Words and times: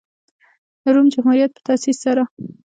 د 0.83 0.85
روم 0.95 1.07
جمهوریت 1.13 1.51
په 1.53 1.61
تاسیس 1.67 1.97
سره. 2.05 2.23